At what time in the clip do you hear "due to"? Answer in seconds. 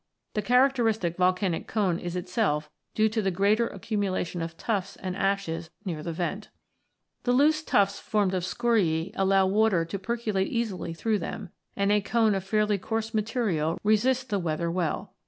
2.95-3.21